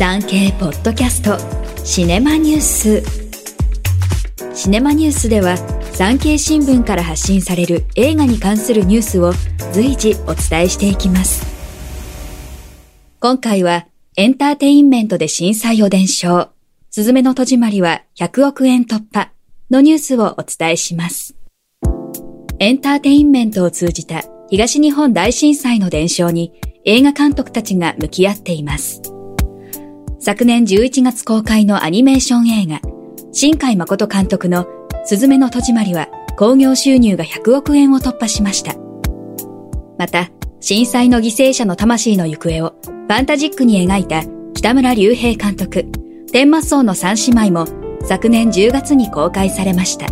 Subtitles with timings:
[0.00, 1.36] 産経ポッドキャスト
[1.84, 3.02] シネマニュース。
[4.54, 5.58] シネマニュースでは
[5.92, 9.34] 産経新聞から発信される映画に関するニュースを
[9.74, 11.44] 随時お伝えしていきます。
[13.20, 16.48] 今回はエンターテインメントで震災を伝承。
[16.90, 19.32] すずめの戸締まりは100億円突破。
[19.70, 21.34] のニュースをお伝えします。
[22.58, 26.54] エンターテインメントを通じた東日本大震災の伝承に
[26.86, 29.02] 映画監督たちが向き合っています。
[30.22, 32.82] 昨年11月公開のアニメーション映画、
[33.32, 34.66] 新海誠監督の
[35.06, 38.74] すずめの戸締まりは興行収入が100億円を突破しました。
[39.96, 40.28] また、
[40.60, 45.86] 震災の犠牲者の魂の行方をファンタジックに描いた北村隆平監督、
[46.30, 47.66] 天魔荘の三姉妹も
[48.04, 50.04] 昨年10月に公開されました。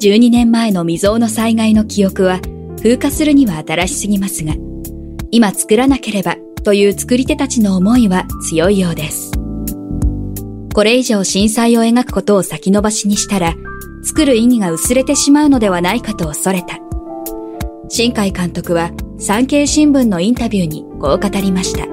[0.00, 2.40] 12年前の未曾有の災害の記憶は
[2.78, 4.54] 風化するには新しすぎますが、
[5.30, 9.32] 今作らなければという作り手たちの思いは強いようです。
[10.74, 13.54] これ以上震災を描くことを先延ばしにしたら、
[14.04, 16.78] 作る意義が薄れてしまうのではないかと恐れた。
[17.88, 21.86] 新海監督は産経新聞のインタビューにこう語りました。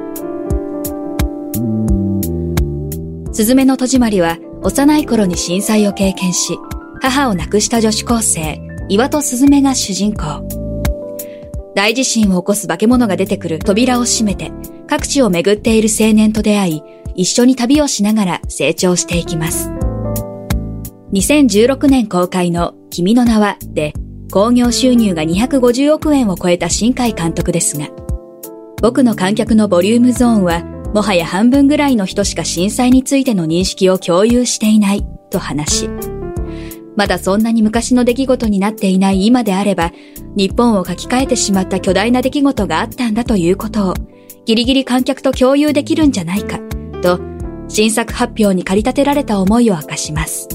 [3.33, 6.57] すずめの戸締まりは幼い頃に震災を経験し、
[7.01, 10.58] 母を亡くした女子高生、岩戸すずめが主人公。
[11.79, 14.51] 大地震を起こす化け物が出てくる扉を閉めて、
[14.85, 16.83] 各地を巡っている青年と出会い、
[17.15, 19.69] 一緒に旅をしながら成長していきます。
[21.13, 23.93] 2016年公開の君の名はで、
[24.29, 27.87] 興行収入が250億円を超えた新海監督ですが、
[28.81, 35.89] 僕の観客のボリュームゾーンは、もはや半分ぐらいの人しか震災についての認識を共有していない、と話し、
[36.95, 39.91] まだそんなに昔の出来事になっていない今であれば、
[40.35, 43.93] 日本を書き換えてしまった巨大な出来事があったんだということを、
[44.45, 46.59] ギリギリ観客と共有できるんじゃないか、
[47.01, 47.19] と、
[47.67, 50.47] 新作発表に駆り立てられた思いを明かします。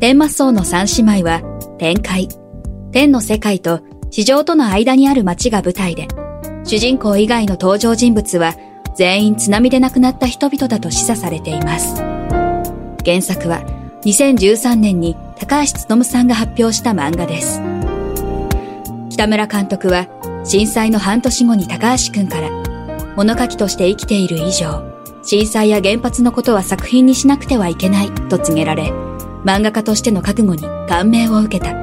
[0.00, 1.42] 天魔荘の三姉妹は、
[1.78, 2.28] 天界、
[2.92, 3.80] 天の世界と
[4.10, 6.06] 地上との間にある街が舞台で、
[6.64, 8.54] 主人公以外の登場人物は
[8.94, 11.96] 全員津波で亡くなった人々だと示唆されています。
[13.04, 17.60] 原作は2013年に高橋努さんが発表した漫画です。
[19.10, 20.08] 北村監督は
[20.44, 22.50] 震災の半年後に高橋くんから
[23.16, 24.82] 物書きとして生きている以上、
[25.22, 28.92] 震災や原発のことは作品にしなくてはいけないと告げられ、
[29.44, 31.74] 漫画家としての覚悟に感銘を受けた。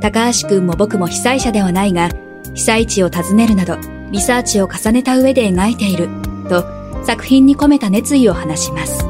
[0.00, 2.10] 高橋くんも僕も被災者ではないが、
[2.54, 3.76] 被災地を訪ねるなど、
[4.10, 6.08] リサーチを重ねた上で描いている、
[6.50, 6.64] と
[7.04, 9.07] 作品に込めた熱意を話します。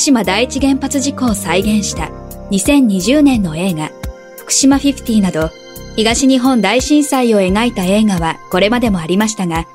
[0.00, 2.06] 福島第一原発事故を再現した
[2.52, 3.90] 2020年の映画、
[4.38, 5.50] 福島50など、
[5.94, 9.66] 東日本大震災を描いた映画はこれまでもありましたが、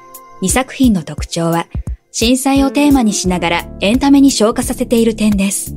[0.42, 1.68] 2作品の特徴は、
[2.12, 5.76] 震災をテーマにしながらエンタメに昇華させている点です。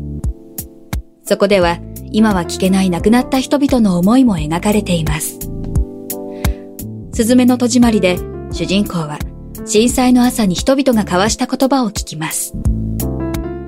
[1.25, 1.79] そこでは、
[2.11, 5.39] 今は聞けない亡くなった人々の思いも描かれています。
[7.13, 8.17] すずめの戸締まりで、
[8.53, 9.19] 主人公は、
[9.67, 12.55] 震災の朝に人々が交わした言葉を聞きます。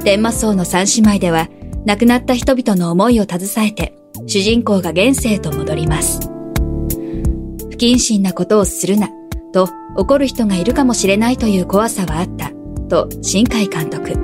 [0.01, 1.49] 天魔荘の三姉妹では、
[1.87, 3.95] 亡くなった人々の思いを携えて、
[4.27, 6.21] 主人公が現世へと戻ります。
[6.21, 9.09] 不謹慎なことをするな、
[9.53, 12.51] と怒る人がいるかもしれないという怖さはあった、
[12.89, 14.15] と新海監督。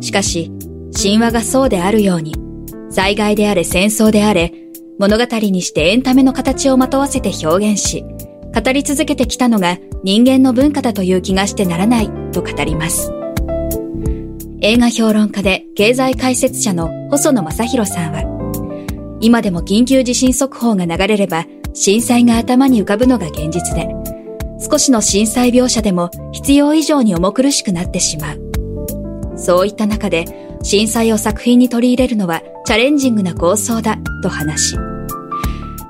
[0.00, 0.52] しかし、
[0.92, 2.34] 神話がそうであるように、
[2.90, 4.52] 災害であれ戦争であれ、
[4.98, 8.04] 物語にしてエンタメの形をまとわせて表現し、
[8.54, 13.13] 語り続けてきたのが人間の文化だという気がしてならないと語ります。
[14.66, 21.44] 映画評論家で経済解説者の細野正宏さんは、今でも緊急地震速報が流れれば、
[21.74, 23.94] 震災が頭に浮かぶのが現実で、
[24.58, 28.40] 少しの震災描写でも必要以上に重苦しくなってしまう。
[29.36, 30.24] そういった中で、
[30.62, 34.76] 震災を作品に取り入れるのはチャレンジングな構想だと話し、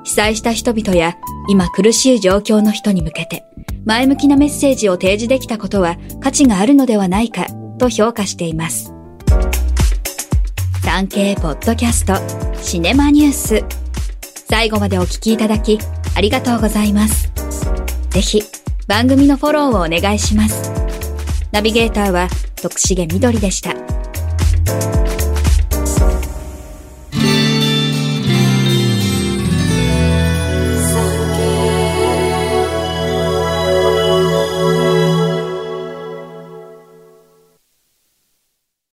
[0.03, 1.15] 被災した人々や
[1.47, 3.45] 今苦しい状況の人に向けて、
[3.85, 8.93] 前向きなメッセージを提示できたことは価値があるのではないかと評価しています。
[10.83, 12.13] 産経ポッドキャスト
[12.61, 13.65] シネマニュース
[14.47, 15.79] 最後までお聞きいただき
[16.15, 17.31] ありがとうございます。
[18.09, 18.43] ぜひ
[18.87, 20.71] 番組のフォローをお願いします。
[21.51, 22.27] ナビゲーターは
[22.61, 23.73] 徳重みどりでした。